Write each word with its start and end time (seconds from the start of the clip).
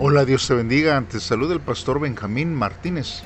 Hola, 0.00 0.24
Dios 0.24 0.46
te 0.46 0.54
bendiga. 0.54 0.96
Ante 0.96 1.18
salud 1.18 1.50
el 1.50 1.58
pastor 1.58 1.98
Benjamín 1.98 2.54
Martínez. 2.54 3.22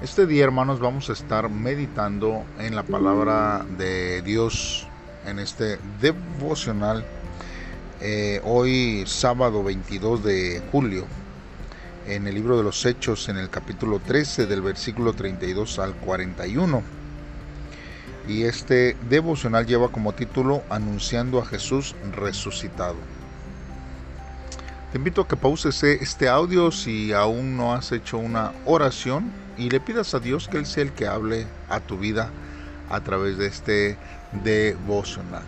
Este 0.00 0.24
día, 0.24 0.44
hermanos, 0.44 0.78
vamos 0.78 1.10
a 1.10 1.12
estar 1.12 1.50
meditando 1.50 2.44
en 2.60 2.76
la 2.76 2.84
palabra 2.84 3.66
de 3.76 4.22
Dios 4.22 4.86
en 5.26 5.40
este 5.40 5.80
devocional. 6.00 7.04
Eh, 8.00 8.40
hoy, 8.44 9.02
sábado 9.08 9.64
22 9.64 10.22
de 10.22 10.62
julio, 10.70 11.04
en 12.06 12.28
el 12.28 12.36
libro 12.36 12.56
de 12.56 12.62
los 12.62 12.86
Hechos, 12.86 13.28
en 13.28 13.36
el 13.36 13.50
capítulo 13.50 13.98
13, 13.98 14.46
del 14.46 14.62
versículo 14.62 15.14
32 15.14 15.80
al 15.80 15.96
41. 15.96 16.80
Y 18.28 18.44
este 18.44 18.96
devocional 19.10 19.66
lleva 19.66 19.88
como 19.88 20.12
título 20.12 20.62
Anunciando 20.70 21.40
a 21.40 21.44
Jesús 21.44 21.96
resucitado. 22.12 22.94
Te 24.96 24.98
invito 24.98 25.20
a 25.20 25.28
que 25.28 25.36
pauses 25.36 25.82
este 25.82 26.26
audio 26.26 26.70
si 26.70 27.12
aún 27.12 27.54
no 27.54 27.74
has 27.74 27.92
hecho 27.92 28.16
una 28.16 28.52
oración 28.64 29.30
y 29.58 29.68
le 29.68 29.78
pidas 29.78 30.14
a 30.14 30.20
Dios 30.20 30.48
que 30.48 30.56
Él 30.56 30.64
sea 30.64 30.84
el 30.84 30.92
que 30.92 31.06
hable 31.06 31.46
a 31.68 31.80
tu 31.80 31.98
vida 31.98 32.30
a 32.88 33.00
través 33.00 33.36
de 33.36 33.46
este 33.46 33.98
devocional. 34.42 35.42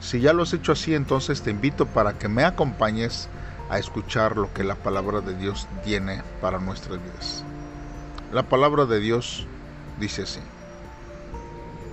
Si 0.00 0.20
ya 0.20 0.32
lo 0.32 0.44
has 0.44 0.54
hecho 0.54 0.72
así, 0.72 0.94
entonces 0.94 1.42
te 1.42 1.50
invito 1.50 1.84
para 1.84 2.14
que 2.14 2.28
me 2.28 2.44
acompañes 2.44 3.28
a 3.68 3.78
escuchar 3.78 4.38
lo 4.38 4.50
que 4.54 4.64
la 4.64 4.76
palabra 4.76 5.20
de 5.20 5.36
Dios 5.36 5.68
tiene 5.84 6.22
para 6.40 6.58
nuestras 6.58 6.98
vidas. 6.98 7.44
La 8.32 8.44
palabra 8.44 8.86
de 8.86 9.00
Dios 9.00 9.46
dice 9.98 10.22
así. 10.22 10.40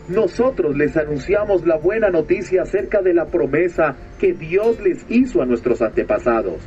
Nosotros 0.09 0.77
les 0.77 0.95
anunciamos 0.95 1.65
la 1.65 1.77
buena 1.77 2.09
noticia 2.09 2.61
acerca 2.61 3.01
de 3.01 3.13
la 3.13 3.25
promesa 3.25 3.97
que 4.19 4.33
Dios 4.33 4.79
les 4.79 5.05
hizo 5.09 5.41
a 5.41 5.45
nuestros 5.45 5.81
antepasados. 5.81 6.61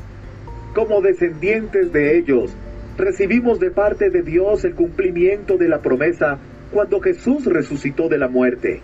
Como 0.74 1.00
descendientes 1.00 1.90
de 1.90 2.18
ellos, 2.18 2.54
recibimos 2.98 3.58
de 3.58 3.70
parte 3.70 4.10
de 4.10 4.22
Dios 4.22 4.64
el 4.66 4.74
cumplimiento 4.74 5.56
de 5.56 5.68
la 5.68 5.78
promesa 5.78 6.38
cuando 6.70 7.00
Jesús 7.00 7.46
resucitó 7.46 8.08
de 8.08 8.18
la 8.18 8.28
muerte. 8.28 8.82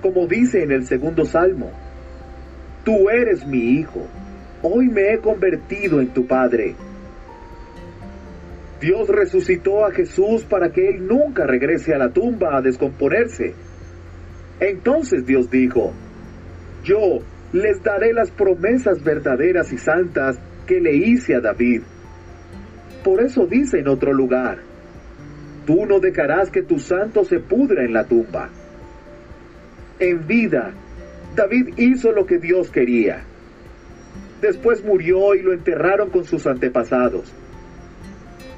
Como 0.00 0.26
dice 0.26 0.62
en 0.62 0.72
el 0.72 0.86
segundo 0.86 1.26
salmo, 1.26 1.70
Tú 2.84 3.10
eres 3.10 3.46
mi 3.46 3.78
hijo, 3.78 4.06
hoy 4.62 4.88
me 4.88 5.12
he 5.12 5.18
convertido 5.18 6.00
en 6.00 6.08
tu 6.08 6.26
padre. 6.26 6.74
Dios 8.82 9.08
resucitó 9.08 9.86
a 9.86 9.92
Jesús 9.92 10.42
para 10.42 10.72
que 10.72 10.88
Él 10.88 11.06
nunca 11.06 11.46
regrese 11.46 11.94
a 11.94 11.98
la 11.98 12.08
tumba 12.08 12.56
a 12.56 12.62
descomponerse. 12.62 13.54
Entonces 14.58 15.24
Dios 15.24 15.48
dijo, 15.48 15.92
yo 16.82 17.20
les 17.52 17.80
daré 17.84 18.12
las 18.12 18.32
promesas 18.32 19.04
verdaderas 19.04 19.72
y 19.72 19.78
santas 19.78 20.40
que 20.66 20.80
le 20.80 20.96
hice 20.96 21.36
a 21.36 21.40
David. 21.40 21.82
Por 23.04 23.22
eso 23.22 23.46
dice 23.46 23.78
en 23.78 23.86
otro 23.86 24.12
lugar, 24.12 24.58
tú 25.64 25.86
no 25.86 26.00
dejarás 26.00 26.50
que 26.50 26.62
tu 26.62 26.80
santo 26.80 27.24
se 27.24 27.38
pudra 27.38 27.84
en 27.84 27.92
la 27.92 28.02
tumba. 28.02 28.50
En 30.00 30.26
vida, 30.26 30.72
David 31.36 31.74
hizo 31.76 32.10
lo 32.10 32.26
que 32.26 32.38
Dios 32.38 32.68
quería. 32.72 33.22
Después 34.40 34.84
murió 34.84 35.36
y 35.36 35.42
lo 35.42 35.52
enterraron 35.52 36.10
con 36.10 36.24
sus 36.24 36.48
antepasados. 36.48 37.32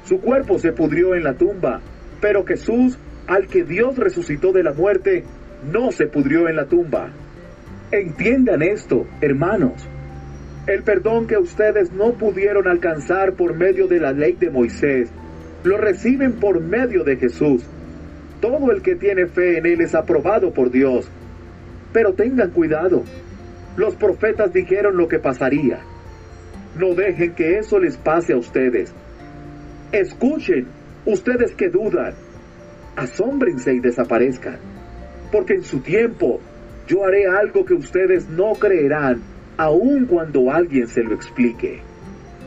Su 0.05 0.21
cuerpo 0.21 0.59
se 0.59 0.71
pudrió 0.71 1.15
en 1.15 1.23
la 1.23 1.33
tumba, 1.33 1.81
pero 2.21 2.45
Jesús, 2.45 2.95
al 3.25 3.47
que 3.47 3.63
Dios 3.63 3.97
resucitó 3.97 4.51
de 4.51 4.61
la 4.61 4.71
muerte, 4.71 5.23
no 5.71 5.91
se 5.91 6.05
pudrió 6.05 6.47
en 6.47 6.57
la 6.57 6.65
tumba. 6.65 7.09
Entiendan 7.91 8.61
esto, 8.61 9.07
hermanos. 9.19 9.89
El 10.67 10.83
perdón 10.83 11.25
que 11.25 11.37
ustedes 11.37 11.91
no 11.91 12.13
pudieron 12.13 12.67
alcanzar 12.67 13.33
por 13.33 13.55
medio 13.55 13.87
de 13.87 13.99
la 13.99 14.11
ley 14.11 14.33
de 14.33 14.51
Moisés, 14.51 15.09
lo 15.63 15.77
reciben 15.77 16.33
por 16.33 16.61
medio 16.61 17.03
de 17.03 17.17
Jesús. 17.17 17.63
Todo 18.41 18.71
el 18.71 18.83
que 18.83 18.95
tiene 18.95 19.25
fe 19.25 19.57
en 19.57 19.65
Él 19.65 19.81
es 19.81 19.95
aprobado 19.95 20.53
por 20.53 20.69
Dios. 20.69 21.09
Pero 21.93 22.13
tengan 22.13 22.51
cuidado. 22.51 23.03
Los 23.75 23.95
profetas 23.95 24.53
dijeron 24.53 24.97
lo 24.97 25.07
que 25.07 25.17
pasaría. 25.17 25.79
No 26.77 26.93
dejen 26.93 27.33
que 27.33 27.57
eso 27.57 27.79
les 27.79 27.97
pase 27.97 28.33
a 28.33 28.37
ustedes 28.37 28.93
Escuchen, 29.95 30.67
ustedes 31.05 31.55
que 31.55 31.69
dudan, 31.69 32.13
asómbrense 32.97 33.75
y 33.75 33.79
desaparezcan, 33.79 34.57
porque 35.31 35.53
en 35.53 35.63
su 35.63 35.79
tiempo 35.79 36.41
yo 36.85 37.05
haré 37.05 37.27
algo 37.27 37.63
que 37.63 37.75
ustedes 37.75 38.27
no 38.27 38.55
creerán, 38.55 39.21
aun 39.55 40.05
cuando 40.05 40.51
alguien 40.51 40.89
se 40.89 41.01
lo 41.01 41.15
explique. 41.15 41.79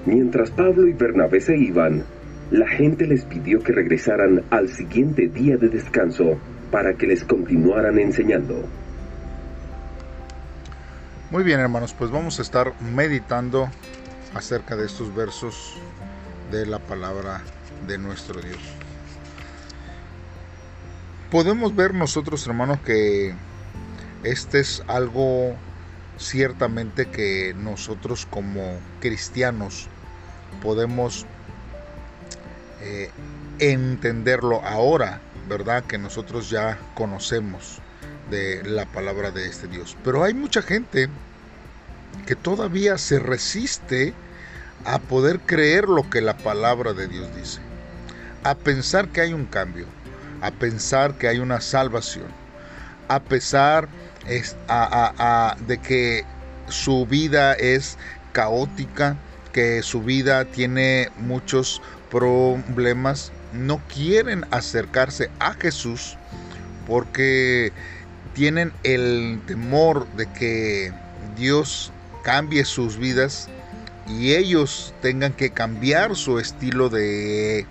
Mientras 0.04 0.50
Pablo 0.50 0.86
y 0.86 0.92
Bernabé 0.92 1.40
se 1.40 1.56
iban, 1.56 2.04
la 2.50 2.68
gente 2.68 3.06
les 3.06 3.24
pidió 3.24 3.60
que 3.60 3.72
regresaran 3.72 4.42
al 4.50 4.68
siguiente 4.68 5.28
día 5.28 5.56
de 5.56 5.70
descanso 5.70 6.38
para 6.70 6.92
que 6.98 7.06
les 7.06 7.24
continuaran 7.24 7.98
enseñando. 7.98 8.62
Muy 11.30 11.44
bien 11.44 11.60
hermanos, 11.60 11.94
pues 11.98 12.10
vamos 12.10 12.40
a 12.40 12.42
estar 12.42 12.74
meditando 12.82 13.70
acerca 14.34 14.76
de 14.76 14.84
estos 14.84 15.14
versos 15.14 15.80
de 16.50 16.66
la 16.66 16.78
palabra 16.78 17.42
de 17.86 17.98
nuestro 17.98 18.40
Dios. 18.40 18.58
Podemos 21.30 21.76
ver 21.76 21.94
nosotros, 21.94 22.46
hermanos, 22.46 22.78
que 22.80 23.34
este 24.24 24.60
es 24.60 24.82
algo 24.86 25.54
ciertamente 26.16 27.06
que 27.06 27.54
nosotros 27.56 28.26
como 28.26 28.78
cristianos 29.00 29.88
podemos 30.62 31.26
eh, 32.80 33.10
entenderlo 33.58 34.64
ahora, 34.64 35.20
¿verdad? 35.48 35.84
Que 35.84 35.98
nosotros 35.98 36.50
ya 36.50 36.78
conocemos 36.94 37.78
de 38.30 38.62
la 38.64 38.86
palabra 38.86 39.30
de 39.30 39.46
este 39.46 39.68
Dios. 39.68 39.96
Pero 40.04 40.24
hay 40.24 40.34
mucha 40.34 40.62
gente 40.62 41.08
que 42.26 42.36
todavía 42.36 42.98
se 42.98 43.18
resiste 43.18 44.14
a 44.84 44.98
poder 44.98 45.40
creer 45.40 45.88
lo 45.88 46.08
que 46.08 46.20
la 46.20 46.36
palabra 46.36 46.92
de 46.92 47.08
Dios 47.08 47.28
dice, 47.36 47.60
a 48.44 48.54
pensar 48.54 49.08
que 49.08 49.20
hay 49.20 49.32
un 49.32 49.46
cambio, 49.46 49.86
a 50.40 50.50
pensar 50.50 51.14
que 51.14 51.28
hay 51.28 51.38
una 51.38 51.60
salvación, 51.60 52.26
a 53.08 53.20
pesar 53.20 53.88
de 54.26 55.78
que 55.78 56.24
su 56.68 57.06
vida 57.06 57.54
es 57.54 57.96
caótica, 58.32 59.16
que 59.52 59.82
su 59.82 60.02
vida 60.02 60.44
tiene 60.44 61.10
muchos 61.16 61.82
problemas, 62.10 63.32
no 63.52 63.80
quieren 63.92 64.44
acercarse 64.50 65.30
a 65.38 65.54
Jesús 65.54 66.16
porque 66.86 67.72
tienen 68.34 68.72
el 68.82 69.40
temor 69.46 70.06
de 70.16 70.26
que 70.26 70.92
Dios 71.36 71.92
cambie 72.22 72.64
sus 72.64 72.98
vidas 72.98 73.48
y 74.08 74.34
ellos 74.34 74.94
tengan 75.02 75.32
que 75.32 75.50
cambiar 75.50 76.16
su 76.16 76.38
estilo 76.38 76.88
de, 76.88 77.66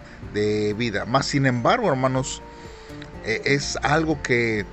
vida. 0.77 1.05
Más 1.05 1.25
sin 1.25 1.45
embargo, 1.45 1.89
hermanos, 1.89 2.41
eh, 3.25 3.41
es 3.45 3.77
algo 3.81 4.21
que 4.21 4.65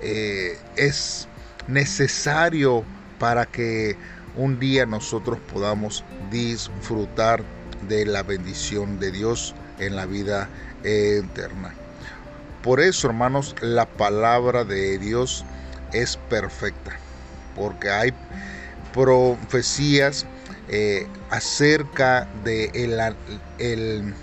eh, 0.00 0.58
es 0.76 1.28
necesario 1.68 2.84
para 3.20 3.46
que 3.46 3.96
un 4.36 4.58
día 4.58 4.84
nosotros 4.84 5.38
podamos 5.52 6.04
disfrutar 6.30 7.44
de 7.88 8.04
la 8.04 8.22
bendición 8.22 8.98
de 8.98 9.12
Dios 9.12 9.54
en 9.78 9.94
la 9.94 10.06
vida 10.06 10.48
eterna. 10.82 11.74
Por 12.62 12.80
eso, 12.80 13.08
hermanos, 13.08 13.54
la 13.60 13.86
palabra 13.86 14.64
de 14.64 14.98
Dios 14.98 15.44
es 15.92 16.16
perfecta, 16.28 16.96
porque 17.54 17.90
hay 17.90 18.12
profecías 18.92 20.26
eh, 20.74 21.06
acerca 21.28 22.26
de 22.44 22.70
el, 23.58 24.14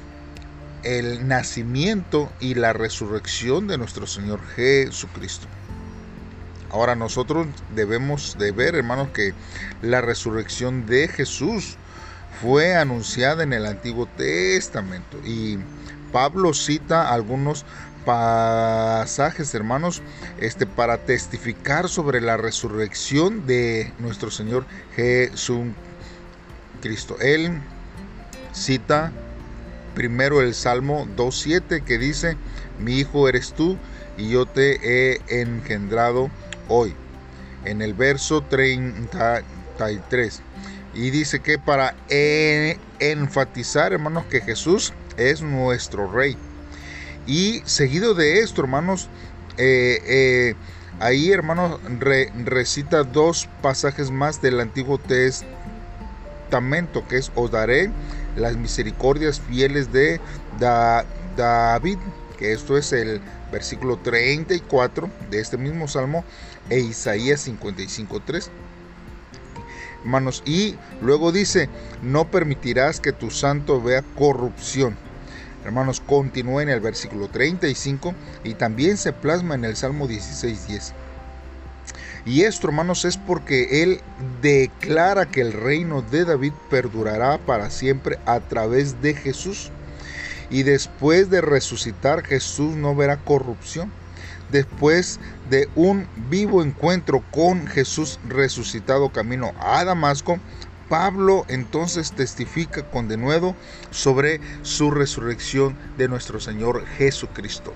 el 0.82 1.28
nacimiento 1.28 2.32
y 2.40 2.56
la 2.56 2.74
resurrección 2.74 3.68
de 3.68 3.78
nuestro 3.78 4.08
Señor 4.08 4.40
Jesucristo. 4.56 5.46
Ahora 6.72 6.96
nosotros 6.96 7.46
debemos 7.76 8.36
de 8.40 8.52
ver, 8.52 8.74
hermanos, 8.74 9.10
que 9.10 9.36
la 9.84 10.02
resurrección 10.02 10.88
de 10.88 11.08
Jesús 11.08 11.78
fue 12.42 12.76
anunciada 12.76 13.44
en 13.44 13.54
el 13.54 13.68
Antiguo 13.68 14.08
Testamento 14.08 15.20
y 15.24 15.60
Pablo 16.12 16.56
cita 16.56 17.14
algunos 17.14 17.64
pasajes, 18.06 19.54
hermanos, 19.54 20.02
este 20.40 20.66
para 20.66 20.98
testificar 20.98 21.90
sobre 21.90 22.22
la 22.22 22.38
resurrección 22.38 23.46
de 23.46 23.94
nuestro 24.00 24.32
Señor 24.32 24.66
Jesucristo 24.96 25.89
Cristo. 26.80 27.18
Él 27.20 27.60
cita 28.54 29.12
primero 29.96 30.42
el 30.42 30.54
Salmo 30.54 31.08
2.7 31.18 31.84
que 31.84 31.98
dice, 31.98 32.38
mi 32.80 33.00
hijo 33.00 33.28
eres 33.28 33.54
tú 33.54 33.78
y 34.18 34.30
yo 34.30 34.46
te 34.46 34.80
he 34.84 35.42
engendrado 35.42 36.30
hoy. 36.68 36.94
En 37.66 37.82
el 37.82 37.94
verso 37.94 38.42
33, 38.42 40.42
Y 40.94 41.10
dice 41.10 41.42
que 41.42 41.60
para 41.60 41.96
enfatizar, 43.00 43.94
hermanos, 43.94 44.26
que 44.26 44.42
Jesús 44.42 44.94
es 45.18 45.42
nuestro 45.42 46.12
rey. 46.12 46.38
Y 47.28 47.62
seguido 47.66 48.14
de 48.14 48.40
esto, 48.40 48.62
hermanos, 48.62 49.10
eh, 49.58 50.00
eh, 50.06 50.56
ahí, 51.00 51.32
hermanos, 51.32 51.80
recita 52.46 53.04
dos 53.04 53.50
pasajes 53.62 54.10
más 54.10 54.42
del 54.42 54.62
Antiguo 54.62 54.98
Que 57.08 57.18
es 57.18 57.32
os 57.36 57.52
daré 57.52 57.92
las 58.36 58.58
misericordias 58.58 59.40
fieles 59.40 59.92
de 59.92 60.20
David, 60.60 61.98
que 62.38 62.54
esto 62.54 62.78
es 62.78 62.92
el 62.92 63.22
versículo 63.52 63.98
34 63.98 65.10
de 65.30 65.40
este 65.40 65.58
mismo 65.58 65.88
salmo, 65.88 66.26
e 66.70 66.80
Isaías 66.80 67.48
55.3. 67.48 68.50
Hermanos, 70.02 70.42
y 70.46 70.76
luego 71.02 71.32
dice, 71.32 71.70
no 72.02 72.32
permitirás 72.32 73.00
que 73.00 73.12
tu 73.12 73.30
santo 73.30 73.82
vea 73.82 74.02
corrupción. 74.18 74.98
Hermanos, 75.64 76.00
continúa 76.00 76.64
en 76.64 76.70
el 76.70 76.80
versículo 76.80 77.28
35 77.28 78.16
y 78.44 78.56
también 78.56 78.98
se 78.98 79.14
plasma 79.14 79.56
en 79.56 79.66
el 79.66 79.76
Salmo 79.76 80.08
16.10. 80.08 80.94
Y 82.26 82.44
esto, 82.44 82.68
hermanos, 82.68 83.06
es 83.06 83.18
porque 83.18 83.84
Él 83.84 84.02
declara 84.42 85.26
que 85.26 85.42
el 85.42 85.54
reino 85.54 86.02
de 86.02 86.26
David 86.26 86.54
perdurará 86.70 87.38
para 87.38 87.70
siempre 87.70 88.20
a 88.26 88.40
través 88.40 89.02
de 89.02 89.14
Jesús. 89.14 89.72
Y 90.50 90.64
después 90.64 91.30
de 91.30 91.42
resucitar, 91.42 92.24
Jesús 92.24 92.76
no 92.76 92.96
verá 92.96 93.18
corrupción. 93.18 93.92
Después 94.52 95.20
de 95.50 95.70
un 95.76 96.08
vivo 96.30 96.64
encuentro 96.64 97.24
con 97.32 97.68
Jesús 97.68 98.20
resucitado 98.28 99.10
camino 99.10 99.54
a 99.60 99.84
Damasco, 99.86 100.40
Pablo 100.90 101.46
entonces 101.50 102.12
testifica 102.12 102.90
con 102.90 103.08
denuedo 103.08 103.56
sobre 103.92 104.42
su 104.64 104.90
resurrección 104.90 105.78
de 105.98 106.08
nuestro 106.08 106.40
Señor 106.40 106.84
Jesucristo. 106.98 107.74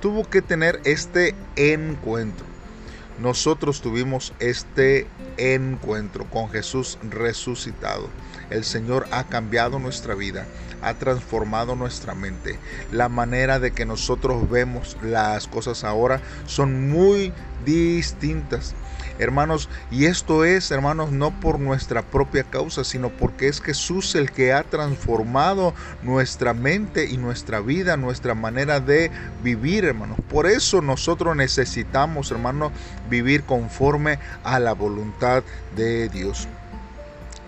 Tuvo 0.00 0.28
que 0.28 0.42
tener 0.42 0.80
este 0.84 1.36
encuentro 1.54 2.57
nosotros 3.18 3.80
tuvimos 3.80 4.32
este 4.38 5.06
encuentro 5.36 6.28
con 6.30 6.48
Jesús 6.50 6.98
resucitado. 7.02 8.08
El 8.50 8.64
Señor 8.64 9.06
ha 9.10 9.24
cambiado 9.24 9.78
nuestra 9.78 10.14
vida, 10.14 10.46
ha 10.82 10.94
transformado 10.94 11.74
nuestra 11.76 12.14
mente. 12.14 12.58
La 12.92 13.08
manera 13.08 13.58
de 13.58 13.72
que 13.72 13.84
nosotros 13.84 14.48
vemos 14.48 14.96
las 15.02 15.48
cosas 15.48 15.84
ahora 15.84 16.20
son 16.46 16.88
muy 16.88 17.32
distintas. 17.64 18.74
Hermanos, 19.18 19.68
y 19.90 20.06
esto 20.06 20.44
es, 20.44 20.70
hermanos, 20.70 21.12
no 21.12 21.38
por 21.40 21.58
nuestra 21.58 22.02
propia 22.02 22.44
causa, 22.44 22.84
sino 22.84 23.10
porque 23.10 23.48
es 23.48 23.60
Jesús 23.60 24.14
el 24.14 24.30
que 24.30 24.52
ha 24.52 24.62
transformado 24.62 25.74
nuestra 26.02 26.54
mente 26.54 27.06
y 27.06 27.16
nuestra 27.16 27.60
vida, 27.60 27.96
nuestra 27.96 28.34
manera 28.34 28.80
de 28.80 29.10
vivir, 29.42 29.84
hermanos. 29.84 30.18
Por 30.28 30.46
eso 30.46 30.80
nosotros 30.82 31.34
necesitamos, 31.36 32.30
hermanos, 32.30 32.72
vivir 33.10 33.42
conforme 33.42 34.18
a 34.44 34.58
la 34.58 34.72
voluntad 34.72 35.42
de 35.74 36.08
Dios 36.08 36.48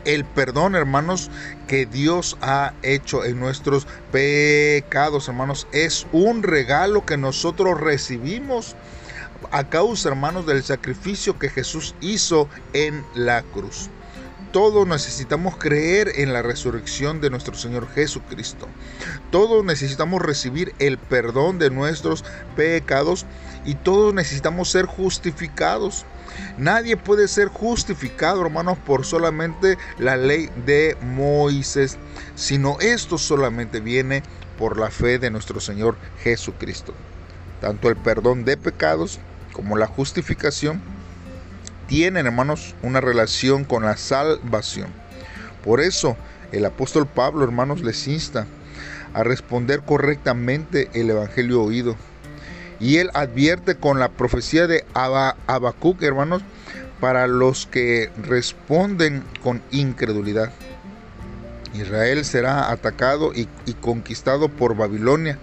el 0.05 0.25
perdón, 0.25 0.75
hermanos, 0.75 1.31
que 1.67 1.87
Dios 1.87 2.37
ha 2.41 2.73
hecho 2.83 3.25
en 3.25 3.39
nuestros 3.39 3.87
pecados, 4.11 5.29
hermanos, 5.29 5.67
es 5.73 6.07
un 6.13 6.43
regalo 6.43 7.05
que 7.05 7.17
nosotros 7.17 7.81
recibimos 7.81 8.77
a 9.51 9.69
causa, 9.69 10.09
hermanos, 10.09 10.47
del 10.47 10.63
sacrificio 10.63 11.39
que 11.39 11.49
Jesús 11.49 11.95
hizo 12.01 12.49
en 12.73 13.05
la 13.15 13.43
cruz. 13.43 13.91
Todos 14.53 14.85
necesitamos 14.85 15.57
creer 15.57 16.11
en 16.17 16.33
la 16.33 16.43
resurrección 16.43 17.21
de 17.21 17.31
nuestro 17.31 17.55
Señor 17.55 17.89
Jesucristo. 17.89 18.67
Todos 19.31 19.65
necesitamos 19.65 20.21
recibir 20.23 20.75
el 20.81 20.99
perdón 20.99 21.61
de 21.61 21.71
nuestros 21.71 22.25
pecados 22.57 23.27
y 23.65 23.77
todos 23.77 24.13
necesitamos 24.13 24.69
ser 24.69 24.87
justificados. 24.87 26.05
Nadie 26.59 26.97
puede 26.97 27.29
ser 27.29 27.47
justificado, 27.47 28.43
hermanos, 28.45 28.77
por 28.79 29.05
solamente 29.07 29.79
la 29.99 30.17
ley 30.17 30.51
de 30.67 30.97
Moisés, 31.01 31.97
sino 32.35 32.77
esto 32.81 33.19
solamente 33.19 33.79
viene 33.79 34.25
por 34.59 34.81
la 34.81 34.91
fe 34.91 35.21
de 35.21 35.31
nuestro 35.31 35.61
Señor 35.61 35.97
Jesucristo. 36.25 36.93
Tanto 37.61 37.89
el 37.89 37.97
perdón 37.97 38.45
de 38.45 38.57
pecados 38.57 39.21
como 39.61 39.77
la 39.77 39.87
justificación, 39.87 40.81
tienen, 41.87 42.25
hermanos, 42.25 42.75
una 42.83 43.03
relación 43.03 43.65
con 43.65 43.85
la 43.85 43.99
salvación. 43.99 44.89
Por 45.63 45.83
eso 45.83 46.17
el 46.51 46.65
apóstol 46.65 47.07
Pablo, 47.07 47.45
hermanos, 47.45 47.83
les 47.83 48.09
insta 48.09 48.47
a 49.13 49.23
responder 49.23 49.83
correctamente 49.83 50.89
el 50.95 51.11
evangelio 51.11 51.63
oído. 51.63 51.95
Y 52.79 52.97
él 52.97 53.11
advierte 53.13 53.75
con 53.75 53.99
la 53.99 54.09
profecía 54.09 54.67
de 54.67 54.87
Habacuc, 54.95 56.03
hermanos, 56.03 56.41
para 56.99 57.27
los 57.27 57.67
que 57.67 58.11
responden 58.23 59.23
con 59.43 59.61
incredulidad. 59.71 60.51
Israel 61.75 62.25
será 62.25 62.71
atacado 62.71 63.35
y, 63.35 63.47
y 63.67 63.75
conquistado 63.75 64.49
por 64.49 64.75
Babilonia 64.75 65.39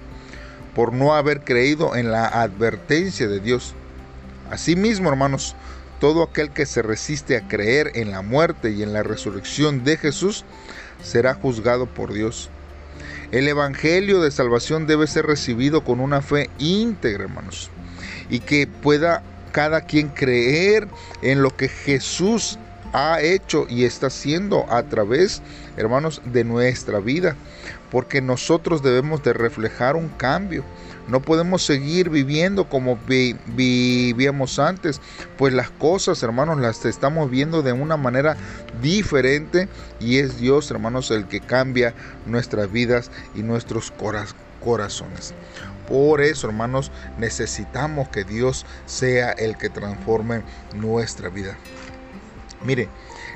por 0.73 0.91
no 0.91 1.13
haber 1.13 1.41
creído 1.43 1.95
en 1.95 2.11
la 2.11 2.27
advertencia 2.27 3.27
de 3.27 3.39
Dios. 3.39 3.73
Asimismo, 4.51 5.09
hermanos, 5.09 5.55
todo 5.99 6.23
aquel 6.23 6.51
que 6.51 6.65
se 6.65 6.81
resiste 6.81 7.37
a 7.37 7.47
creer 7.47 7.91
en 7.95 8.11
la 8.11 8.21
muerte 8.21 8.71
y 8.71 8.83
en 8.83 8.93
la 8.93 9.03
resurrección 9.03 9.83
de 9.83 9.97
Jesús 9.97 10.45
será 11.03 11.33
juzgado 11.33 11.85
por 11.87 12.13
Dios. 12.13 12.49
El 13.31 13.47
Evangelio 13.47 14.21
de 14.21 14.31
salvación 14.31 14.87
debe 14.87 15.07
ser 15.07 15.25
recibido 15.25 15.83
con 15.83 15.99
una 15.99 16.21
fe 16.21 16.49
íntegra, 16.59 17.25
hermanos, 17.25 17.69
y 18.29 18.39
que 18.39 18.67
pueda 18.67 19.21
cada 19.51 19.81
quien 19.81 20.09
creer 20.09 20.87
en 21.21 21.41
lo 21.41 21.55
que 21.55 21.67
Jesús 21.67 22.57
ha 22.97 23.21
hecho 23.21 23.65
y 23.69 23.85
está 23.85 24.07
haciendo 24.07 24.65
a 24.69 24.83
través, 24.83 25.41
hermanos, 25.77 26.21
de 26.25 26.43
nuestra 26.43 26.99
vida, 26.99 27.35
porque 27.91 28.21
nosotros 28.21 28.81
debemos 28.81 29.23
de 29.23 29.33
reflejar 29.33 29.95
un 29.95 30.09
cambio 30.09 30.63
no 31.07 31.21
podemos 31.21 31.63
seguir 31.63 32.09
viviendo 32.09 32.67
como 32.67 32.99
vivíamos 33.55 34.59
antes, 34.59 34.99
pues 35.37 35.53
las 35.53 35.69
cosas, 35.69 36.21
hermanos, 36.21 36.59
las 36.59 36.83
estamos 36.85 37.29
viendo 37.29 37.61
de 37.61 37.71
una 37.71 37.97
manera 37.97 38.35
diferente 38.81 39.69
y 39.99 40.17
es 40.17 40.37
Dios, 40.37 40.69
hermanos, 40.69 41.09
el 41.11 41.27
que 41.27 41.39
cambia 41.39 41.93
nuestras 42.25 42.71
vidas 42.71 43.09
y 43.35 43.41
nuestros 43.41 43.93
corazones. 44.63 45.33
Por 45.87 46.19
eso, 46.19 46.47
hermanos, 46.47 46.91
necesitamos 47.17 48.09
que 48.09 48.25
Dios 48.25 48.65
sea 48.85 49.31
el 49.31 49.55
que 49.57 49.69
transforme 49.69 50.41
nuestra 50.75 51.29
vida. 51.29 51.57
Mire, 52.63 52.89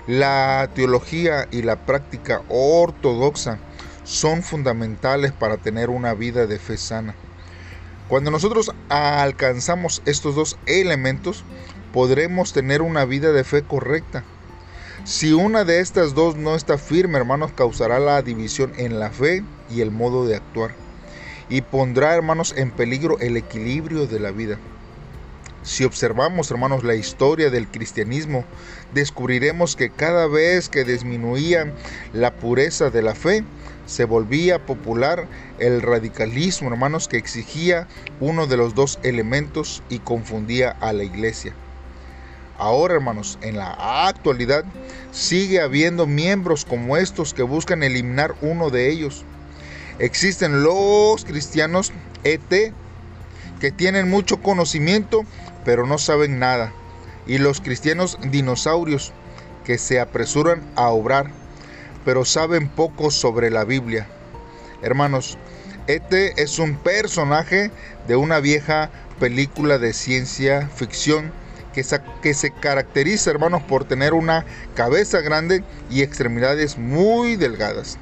la 0.08 0.70
teología 0.74 1.48
y 1.52 1.62
la 1.62 1.86
práctica 1.86 2.42
ortodoxa 2.50 3.60
son 4.04 4.44
fundamentales 4.44 5.32
para 5.32 5.58
tener 5.58 5.90
una 5.90 6.14
vida 6.14 6.48
de 6.48 6.58
fe 6.58 6.78
sana. 6.78 7.16
Cuando 8.08 8.32
nosotros 8.32 8.72
alcanzamos 8.90 10.02
estos 10.06 10.36
dos 10.36 10.58
elementos, 10.66 11.46
podremos 11.94 12.52
tener 12.52 12.82
una 12.82 13.06
vida 13.06 13.32
de 13.32 13.44
fe 13.44 13.64
correcta. 13.64 14.24
Si 15.04 15.34
una 15.34 15.64
de 15.64 15.80
estas 15.80 16.14
dos 16.14 16.36
no 16.36 16.56
está 16.56 16.78
firme, 16.78 17.18
hermanos, 17.18 17.52
causará 17.54 18.00
la 18.00 18.22
división 18.22 18.74
en 18.78 19.00
la 19.00 19.12
fe 19.12 19.44
y 19.70 19.82
el 19.82 19.92
modo 19.92 20.26
de 20.26 20.36
actuar. 20.36 20.72
Y 21.50 21.62
pondrá, 21.62 22.14
hermanos, 22.14 22.54
en 22.58 22.72
peligro 22.72 23.18
el 23.20 23.38
equilibrio 23.38 24.08
de 24.08 24.20
la 24.20 24.32
vida. 24.32 24.58
Si 25.64 25.84
observamos, 25.84 26.50
hermanos, 26.50 26.84
la 26.84 26.96
historia 26.96 27.52
del 27.52 27.68
cristianismo, 27.68 28.46
descubriremos 28.96 29.76
que 29.76 29.92
cada 29.92 30.26
vez 30.26 30.70
que 30.70 30.84
disminuía 30.84 31.72
la 32.14 32.34
pureza 32.34 32.90
de 32.90 33.04
la 33.04 33.14
fe, 33.14 33.44
se 33.86 34.06
volvía 34.06 34.66
popular 34.66 35.28
el 35.60 35.82
radicalismo, 35.82 36.70
hermanos, 36.70 37.08
que 37.08 37.18
exigía 37.18 37.88
uno 38.20 38.48
de 38.48 38.58
los 38.58 38.74
dos 38.74 39.00
elementos 39.04 39.84
y 39.90 40.00
confundía 40.00 40.72
a 40.80 40.94
la 40.94 41.04
iglesia. 41.04 41.54
Ahora, 42.58 42.96
hermanos, 42.96 43.38
en 43.42 43.58
la 43.58 44.08
actualidad 44.08 44.66
sigue 45.12 45.62
habiendo 45.62 46.08
miembros 46.08 46.66
como 46.66 46.98
estos 46.98 47.34
que 47.34 47.44
buscan 47.44 47.84
eliminar 47.84 48.34
uno 48.42 48.70
de 48.70 48.90
ellos. 48.90 49.26
Existen 50.00 50.64
los 50.64 51.26
cristianos 51.26 51.92
ET 52.24 52.74
que 53.60 53.72
tienen 53.72 54.10
mucho 54.10 54.42
conocimiento 54.42 55.24
pero 55.66 55.86
no 55.86 55.98
saben 55.98 56.40
nada. 56.40 56.74
Y 57.28 57.38
los 57.38 57.62
cristianos 57.62 58.18
dinosaurios 58.22 59.14
que 59.64 59.78
se 59.78 60.00
apresuran 60.00 60.62
a 60.76 60.90
obrar 60.90 61.32
pero 62.06 62.26
saben 62.26 62.68
poco 62.68 63.12
sobre 63.12 63.50
la 63.50 63.64
Biblia. 63.64 64.08
Hermanos, 64.82 65.38
este 65.88 66.42
es 66.42 66.60
un 66.60 66.76
personaje 66.78 67.72
de 68.08 68.16
una 68.16 68.40
vieja 68.40 68.90
película 69.20 69.78
de 69.78 69.94
ciencia 69.94 70.68
ficción 70.76 71.32
que 71.74 71.84
se, 71.84 72.02
que 72.22 72.34
se 72.34 72.52
caracteriza, 72.52 73.30
hermanos, 73.30 73.62
por 73.64 73.86
tener 73.86 74.14
una 74.14 74.46
cabeza 74.76 75.22
grande 75.22 75.64
y 75.90 76.02
extremidades 76.02 76.78
muy 76.78 77.36
delgadas. 77.36 77.98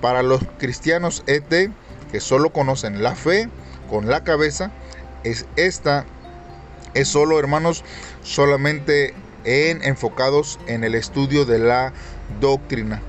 Para 0.00 0.22
los 0.22 0.40
cristianos 0.58 1.22
ET, 1.26 1.70
que 2.10 2.20
solo 2.20 2.50
conocen 2.50 3.02
la 3.02 3.14
fe 3.14 3.48
con 3.88 4.08
la 4.08 4.24
cabeza, 4.24 4.70
es 5.24 5.46
esta 5.56 6.04
es 6.96 7.08
solo, 7.08 7.38
hermanos, 7.38 7.84
solamente 8.22 9.14
en 9.44 9.84
enfocados 9.84 10.58
en 10.66 10.82
el 10.82 10.94
estudio 10.94 11.44
de 11.44 11.58
la 11.58 11.92
doctrina. 12.40 13.02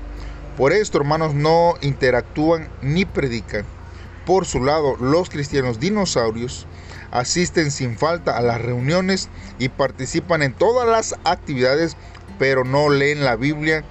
Por 0.56 0.72
esto, 0.72 0.98
hermanos, 0.98 1.34
no 1.34 1.74
interactúan 1.80 2.68
ni 2.82 3.04
predican. 3.04 3.64
Por 4.26 4.44
su 4.44 4.62
lado, 4.62 4.96
los 4.96 5.30
cristianos 5.30 5.80
dinosaurios 5.80 6.66
asisten 7.10 7.70
sin 7.70 7.96
falta 7.96 8.36
a 8.36 8.42
las 8.42 8.60
reuniones 8.60 9.30
y 9.58 9.70
participan 9.70 10.42
en 10.42 10.52
todas 10.52 10.86
las 10.86 11.14
actividades, 11.24 11.96
pero 12.38 12.64
no 12.64 12.90
leen 12.90 13.24
la 13.24 13.36
Biblia 13.36 13.84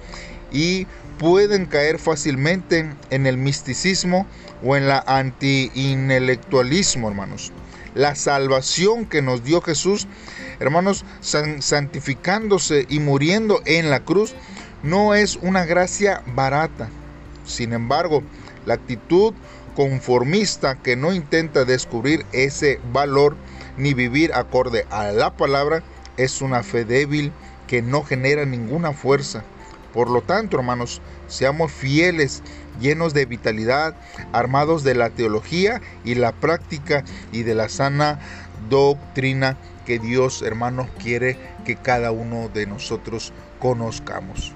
y 0.52 0.86
pueden 1.18 1.66
caer 1.66 1.98
fácilmente 1.98 2.88
en 3.10 3.26
el 3.26 3.36
misticismo 3.36 4.26
o 4.64 4.76
en 4.76 4.86
la 4.86 5.02
anti-intelectualismo, 5.06 7.08
hermanos. 7.08 7.52
La 7.98 8.14
salvación 8.14 9.06
que 9.06 9.22
nos 9.22 9.42
dio 9.42 9.60
Jesús, 9.60 10.06
hermanos, 10.60 11.04
santificándose 11.20 12.86
y 12.88 13.00
muriendo 13.00 13.60
en 13.64 13.90
la 13.90 14.04
cruz, 14.04 14.36
no 14.84 15.16
es 15.16 15.34
una 15.42 15.64
gracia 15.64 16.22
barata. 16.24 16.90
Sin 17.44 17.72
embargo, 17.72 18.22
la 18.66 18.74
actitud 18.74 19.34
conformista 19.74 20.76
que 20.76 20.94
no 20.94 21.12
intenta 21.12 21.64
descubrir 21.64 22.24
ese 22.30 22.78
valor 22.92 23.34
ni 23.76 23.94
vivir 23.94 24.32
acorde 24.32 24.86
a 24.90 25.10
la 25.10 25.36
palabra 25.36 25.82
es 26.16 26.40
una 26.40 26.62
fe 26.62 26.84
débil 26.84 27.32
que 27.66 27.82
no 27.82 28.04
genera 28.04 28.44
ninguna 28.44 28.92
fuerza. 28.92 29.42
Por 29.92 30.10
lo 30.10 30.20
tanto, 30.20 30.58
hermanos, 30.58 31.00
seamos 31.28 31.72
fieles, 31.72 32.42
llenos 32.80 33.14
de 33.14 33.26
vitalidad, 33.26 33.94
armados 34.32 34.84
de 34.84 34.94
la 34.94 35.10
teología 35.10 35.80
y 36.04 36.14
la 36.14 36.32
práctica 36.32 37.04
y 37.32 37.42
de 37.42 37.54
la 37.54 37.68
sana 37.68 38.18
doctrina 38.68 39.56
que 39.86 39.98
Dios, 39.98 40.42
hermanos, 40.42 40.88
quiere 41.02 41.38
que 41.64 41.76
cada 41.76 42.10
uno 42.10 42.50
de 42.52 42.66
nosotros 42.66 43.32
conozcamos. 43.58 44.52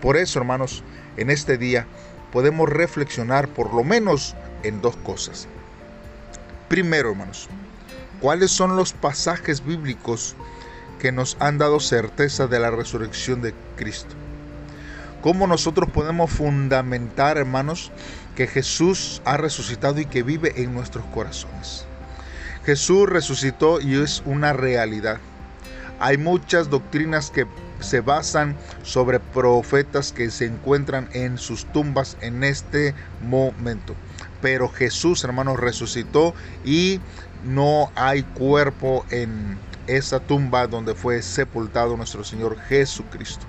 Por 0.00 0.16
eso, 0.16 0.38
hermanos, 0.38 0.82
en 1.18 1.30
este 1.30 1.58
día 1.58 1.86
podemos 2.32 2.68
reflexionar 2.68 3.48
por 3.48 3.74
lo 3.74 3.84
menos 3.84 4.34
en 4.62 4.80
dos 4.80 4.96
cosas. 4.96 5.48
Primero, 6.68 7.10
hermanos, 7.10 7.48
¿cuáles 8.20 8.50
son 8.50 8.76
los 8.76 8.92
pasajes 8.92 9.64
bíblicos 9.64 10.36
que 10.98 11.12
nos 11.12 11.36
han 11.40 11.58
dado 11.58 11.80
certeza 11.80 12.46
de 12.46 12.60
la 12.60 12.70
resurrección 12.70 13.42
de 13.42 13.52
Cristo? 13.76 14.14
¿Cómo 15.22 15.46
nosotros 15.46 15.90
podemos 15.90 16.30
fundamentar, 16.30 17.36
hermanos, 17.36 17.92
que 18.36 18.46
Jesús 18.46 19.20
ha 19.26 19.36
resucitado 19.36 20.00
y 20.00 20.06
que 20.06 20.22
vive 20.22 20.62
en 20.62 20.72
nuestros 20.72 21.04
corazones? 21.06 21.84
Jesús 22.64 23.06
resucitó 23.06 23.82
y 23.82 24.00
es 24.00 24.22
una 24.24 24.54
realidad. 24.54 25.18
Hay 25.98 26.16
muchas 26.16 26.70
doctrinas 26.70 27.30
que 27.30 27.46
se 27.80 28.00
basan 28.00 28.56
sobre 28.82 29.20
profetas 29.20 30.12
que 30.12 30.30
se 30.30 30.46
encuentran 30.46 31.10
en 31.12 31.36
sus 31.36 31.66
tumbas 31.66 32.16
en 32.22 32.42
este 32.42 32.94
momento. 33.22 33.94
Pero 34.40 34.70
Jesús, 34.70 35.22
hermanos, 35.22 35.60
resucitó 35.60 36.34
y 36.64 36.98
no 37.44 37.92
hay 37.94 38.22
cuerpo 38.22 39.04
en 39.10 39.58
esa 39.86 40.20
tumba 40.20 40.66
donde 40.66 40.94
fue 40.94 41.20
sepultado 41.20 41.94
nuestro 41.98 42.24
Señor 42.24 42.58
Jesucristo. 42.58 43.44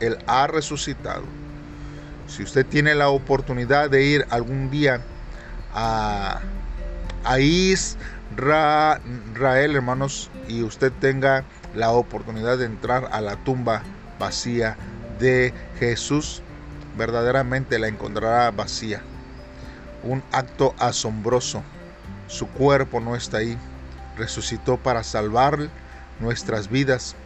Él 0.00 0.18
ha 0.26 0.46
resucitado. 0.46 1.24
Si 2.26 2.42
usted 2.42 2.66
tiene 2.66 2.94
la 2.94 3.08
oportunidad 3.08 3.90
de 3.90 4.04
ir 4.04 4.26
algún 4.30 4.70
día 4.70 5.00
a, 5.74 6.40
a 7.24 7.38
Israel, 7.40 9.00
hermanos, 9.76 10.30
y 10.48 10.62
usted 10.62 10.92
tenga 11.00 11.44
la 11.74 11.90
oportunidad 11.90 12.58
de 12.58 12.66
entrar 12.66 13.08
a 13.12 13.20
la 13.20 13.36
tumba 13.36 13.82
vacía 14.18 14.76
de 15.18 15.52
Jesús, 15.78 16.42
verdaderamente 16.96 17.78
la 17.78 17.88
encontrará 17.88 18.50
vacía. 18.50 19.02
Un 20.02 20.22
acto 20.32 20.74
asombroso. 20.78 21.62
Su 22.26 22.46
cuerpo 22.48 23.00
no 23.00 23.16
está 23.16 23.38
ahí. 23.38 23.58
Resucitó 24.16 24.76
para 24.76 25.02
salvar 25.02 25.58
nuestras 26.20 26.68
vidas 26.68 27.16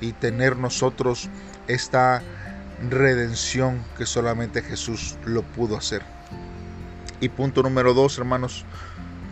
y 0.00 0.12
tener 0.12 0.56
nosotros 0.56 1.28
esta 1.66 2.22
redención 2.88 3.84
que 3.96 4.06
solamente 4.06 4.62
Jesús 4.62 5.18
lo 5.24 5.42
pudo 5.42 5.76
hacer. 5.76 6.02
Y 7.20 7.28
punto 7.28 7.62
número 7.62 7.94
dos, 7.94 8.18
hermanos, 8.18 8.64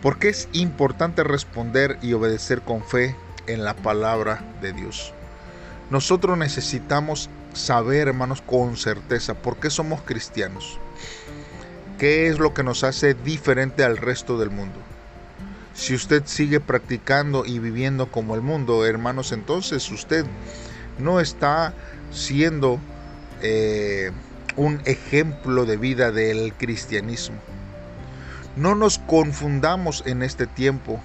¿por 0.03 0.19
qué 0.19 0.29
es 0.29 0.49
importante 0.53 1.23
responder 1.23 1.99
y 2.03 2.13
obedecer 2.13 2.63
con 2.63 2.83
fe 2.83 3.15
en 3.47 3.65
la 3.65 3.75
palabra 3.75 4.43
de 4.61 4.73
Dios. 4.73 5.13
Nosotros 5.91 6.37
necesitamos 6.37 7.31
saber, 7.53 8.09
hermanos, 8.09 8.43
con 8.43 8.77
certeza 8.77 9.35
por 9.35 9.57
qué 9.57 9.71
somos 9.71 10.03
cristianos. 10.03 10.79
¿Qué 11.99 12.29
es 12.29 12.39
lo 12.39 12.53
que 12.53 12.63
nos 12.63 12.85
hace 12.85 13.15
diferente 13.15 13.85
al 13.85 13.97
resto 13.97 14.39
del 14.39 14.51
mundo? 14.51 14.79
Si 15.77 15.95
usted 15.95 16.23
sigue 16.27 16.59
practicando 16.59 17.45
y 17.45 17.59
viviendo 17.59 18.11
como 18.11 18.35
el 18.35 18.41
mundo, 18.41 18.85
hermanos, 18.85 19.33
entonces 19.33 19.91
usted 19.91 20.25
no 20.99 21.21
está 21.21 21.75
siendo 22.11 22.81
eh, 23.43 24.11
un 24.57 24.81
ejemplo 24.87 25.67
de 25.67 25.77
vida 25.77 26.11
del 26.11 26.55
cristianismo. 26.55 27.37
No 28.57 28.75
nos 28.75 28.99
confundamos 28.99 30.03
en 30.07 30.23
este 30.23 30.47
tiempo 30.47 31.01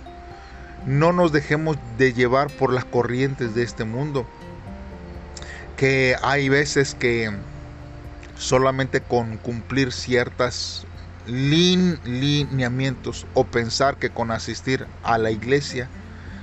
no 0.85 1.13
nos 1.13 1.31
dejemos 1.31 1.77
de 1.97 2.13
llevar 2.13 2.49
por 2.49 2.73
las 2.73 2.85
corrientes 2.85 3.53
de 3.53 3.63
este 3.63 3.83
mundo. 3.83 4.25
Que 5.77 6.15
hay 6.21 6.49
veces 6.49 6.95
que 6.95 7.31
solamente 8.37 9.01
con 9.01 9.37
cumplir 9.37 9.91
ciertas 9.91 10.85
lineamientos 11.27 13.25
o 13.33 13.45
pensar 13.45 13.97
que 13.97 14.09
con 14.09 14.31
asistir 14.31 14.87
a 15.03 15.17
la 15.17 15.31
iglesia 15.31 15.89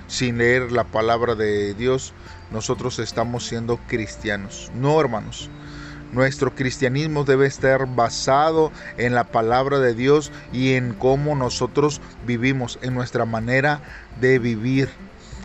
sin 0.07 0.39
leer 0.39 0.73
la 0.73 0.85
palabra 0.85 1.35
de 1.35 1.75
Dios 1.75 2.15
nosotros 2.51 2.99
estamos 2.99 3.47
siendo 3.47 3.77
cristianos. 3.89 4.71
No, 4.75 5.01
hermanos. 5.01 5.51
Nuestro 6.13 6.55
cristianismo 6.55 7.25
debe 7.25 7.47
estar 7.47 7.87
basado 7.87 8.73
en 8.97 9.15
la 9.15 9.25
palabra 9.25 9.79
de 9.79 9.95
Dios 9.95 10.33
y 10.55 10.73
en 10.73 10.95
cómo 10.95 11.37
nosotros 11.37 12.01
vivimos, 12.27 12.79
en 12.81 12.95
nuestra 12.95 13.27
manera 13.27 13.83
de 14.19 14.39
vivir. 14.39 14.89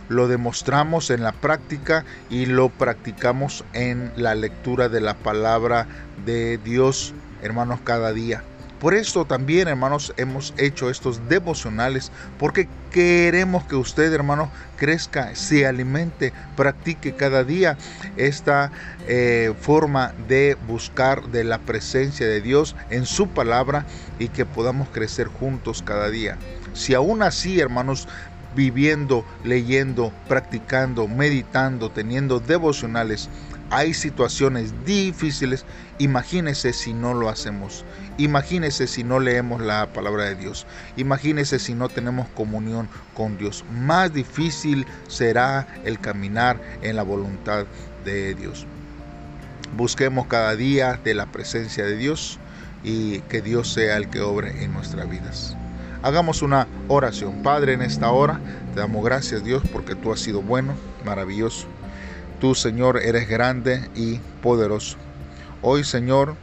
Lo 0.08 0.26
demostramos 0.26 1.10
en 1.10 1.22
la 1.22 1.32
práctica 1.32 2.06
y 2.30 2.46
lo 2.46 2.70
practicamos 2.70 3.64
en 3.74 4.10
la 4.16 4.34
lectura 4.34 4.88
de 4.88 5.02
la 5.02 5.14
palabra 5.14 5.86
de 6.24 6.56
Dios, 6.56 7.12
hermanos, 7.42 7.80
cada 7.84 8.14
día. 8.14 8.42
Por 8.84 8.92
esto 8.92 9.24
también, 9.24 9.66
hermanos, 9.66 10.12
hemos 10.18 10.52
hecho 10.58 10.90
estos 10.90 11.26
devocionales, 11.26 12.12
porque 12.38 12.68
queremos 12.92 13.64
que 13.64 13.76
usted, 13.76 14.12
hermano, 14.12 14.50
crezca, 14.76 15.34
se 15.34 15.66
alimente, 15.66 16.34
practique 16.54 17.14
cada 17.14 17.44
día 17.44 17.78
esta 18.18 18.72
eh, 19.08 19.54
forma 19.58 20.12
de 20.28 20.58
buscar 20.68 21.28
de 21.28 21.44
la 21.44 21.60
presencia 21.60 22.26
de 22.26 22.42
Dios 22.42 22.76
en 22.90 23.06
su 23.06 23.26
palabra 23.28 23.86
y 24.18 24.28
que 24.28 24.44
podamos 24.44 24.90
crecer 24.90 25.28
juntos 25.28 25.82
cada 25.82 26.10
día. 26.10 26.36
Si 26.74 26.92
aún 26.92 27.22
así, 27.22 27.60
hermanos, 27.60 28.06
viviendo, 28.54 29.24
leyendo, 29.44 30.12
practicando, 30.28 31.08
meditando, 31.08 31.90
teniendo 31.90 32.38
devocionales, 32.38 33.30
hay 33.70 33.94
situaciones 33.94 34.72
difíciles, 34.84 35.64
imagínese 35.98 36.72
si 36.72 36.92
no 36.92 37.14
lo 37.14 37.28
hacemos. 37.28 37.84
Imagínese 38.16 38.86
si 38.86 39.02
no 39.02 39.18
leemos 39.18 39.60
la 39.60 39.92
palabra 39.92 40.24
de 40.24 40.36
Dios. 40.36 40.66
Imagínese 40.96 41.58
si 41.58 41.74
no 41.74 41.88
tenemos 41.88 42.28
comunión 42.28 42.88
con 43.14 43.36
Dios. 43.38 43.64
Más 43.72 44.12
difícil 44.12 44.86
será 45.08 45.66
el 45.84 45.98
caminar 45.98 46.60
en 46.82 46.96
la 46.96 47.02
voluntad 47.02 47.66
de 48.04 48.34
Dios. 48.34 48.66
Busquemos 49.76 50.28
cada 50.28 50.54
día 50.54 51.00
de 51.02 51.14
la 51.14 51.26
presencia 51.26 51.84
de 51.84 51.96
Dios 51.96 52.38
y 52.84 53.20
que 53.22 53.42
Dios 53.42 53.72
sea 53.72 53.96
el 53.96 54.08
que 54.08 54.20
obre 54.20 54.62
en 54.62 54.72
nuestras 54.72 55.10
vidas. 55.10 55.56
Hagamos 56.02 56.42
una 56.42 56.68
oración. 56.86 57.42
Padre, 57.42 57.72
en 57.72 57.82
esta 57.82 58.10
hora 58.10 58.38
te 58.74 58.80
damos 58.80 59.04
gracias 59.04 59.42
Dios 59.42 59.62
porque 59.72 59.94
tú 59.94 60.12
has 60.12 60.20
sido 60.20 60.42
bueno, 60.42 60.74
maravilloso. 61.04 61.66
Tú, 62.40 62.54
Señor, 62.54 63.00
eres 63.02 63.28
grande 63.28 63.88
y 63.94 64.18
poderoso. 64.42 64.96
Hoy, 65.62 65.84
Señor, 65.84 66.34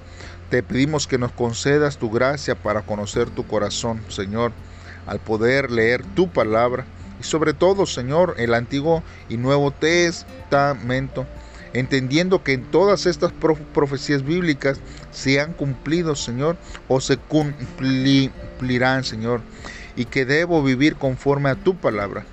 te 0.50 0.64
pedimos 0.64 1.08
que 1.08 1.18
nos 1.18 1.32
concedas 1.32 1.98
tu 1.98 2.10
gracia 2.10 2.56
para 2.56 2.82
conocer 2.82 3.30
tu 3.30 3.46
corazón, 3.46 4.02
Señor, 4.10 4.52
al 5.06 5.20
poder 5.20 5.72
leer 5.72 6.04
tu 6.16 6.30
palabra 6.30 6.86
y 7.22 7.24
sobre 7.24 7.54
todo, 7.54 7.86
Señor, 7.86 8.34
el 8.40 8.56
Antiguo 8.56 9.04
y 9.30 9.38
Nuevo 9.38 9.70
Testamento, 9.70 11.28
entendiendo 11.72 12.44
que 12.44 12.54
en 12.54 12.64
todas 12.64 13.06
estas 13.06 13.32
profecías 13.32 14.26
bíblicas 14.26 14.80
se 15.12 15.40
han 15.40 15.54
cumplido, 15.54 16.16
Señor, 16.16 16.58
o 16.88 17.00
se 17.00 17.18
cumplirán, 17.18 19.04
Señor, 19.04 19.42
y 19.96 20.06
que 20.06 20.26
debo 20.26 20.64
vivir 20.64 20.96
conforme 20.96 21.52
a 21.52 21.56
tu 21.56 21.76
palabra. 21.76 22.26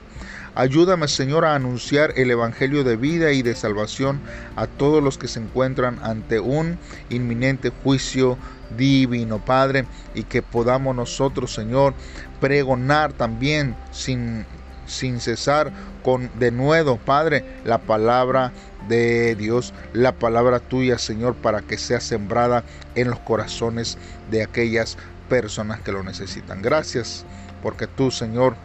Ayúdame, 0.54 1.08
Señor, 1.08 1.44
a 1.44 1.54
anunciar 1.54 2.12
el 2.16 2.30
Evangelio 2.30 2.84
de 2.84 2.96
vida 2.96 3.32
y 3.32 3.42
de 3.42 3.54
salvación 3.54 4.20
a 4.56 4.66
todos 4.66 5.02
los 5.02 5.18
que 5.18 5.28
se 5.28 5.40
encuentran 5.40 5.98
ante 6.02 6.40
un 6.40 6.78
inminente 7.10 7.70
juicio 7.70 8.38
divino, 8.76 9.44
Padre, 9.44 9.86
y 10.14 10.24
que 10.24 10.42
podamos 10.42 10.94
nosotros, 10.94 11.54
Señor, 11.54 11.94
pregonar 12.40 13.12
también 13.12 13.76
sin, 13.90 14.46
sin 14.86 15.20
cesar 15.20 15.72
con 16.02 16.30
de 16.38 16.50
nuevo, 16.50 16.96
Padre, 16.96 17.44
la 17.64 17.78
palabra 17.78 18.52
de 18.88 19.34
Dios, 19.34 19.74
la 19.92 20.12
palabra 20.12 20.60
tuya, 20.60 20.98
Señor, 20.98 21.34
para 21.34 21.60
que 21.60 21.78
sea 21.78 22.00
sembrada 22.00 22.64
en 22.94 23.10
los 23.10 23.18
corazones 23.20 23.98
de 24.30 24.42
aquellas 24.42 24.96
personas 25.28 25.80
que 25.80 25.92
lo 25.92 26.02
necesitan. 26.02 26.62
Gracias, 26.62 27.24
porque 27.62 27.86
tú, 27.86 28.10
Señor, 28.10 28.56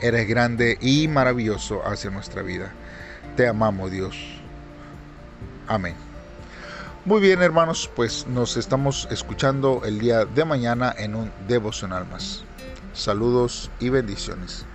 Eres 0.00 0.28
grande 0.28 0.78
y 0.80 1.08
maravilloso 1.08 1.82
hacia 1.86 2.10
nuestra 2.10 2.42
vida. 2.42 2.72
Te 3.36 3.46
amamos 3.46 3.90
Dios. 3.90 4.16
Amén. 5.68 5.94
Muy 7.04 7.20
bien 7.20 7.42
hermanos, 7.42 7.90
pues 7.96 8.26
nos 8.26 8.56
estamos 8.56 9.08
escuchando 9.10 9.82
el 9.84 9.98
día 9.98 10.24
de 10.24 10.44
mañana 10.44 10.94
en 10.98 11.14
un 11.14 11.30
devocional 11.48 12.06
más. 12.10 12.44
Saludos 12.92 13.70
y 13.80 13.88
bendiciones. 13.88 14.66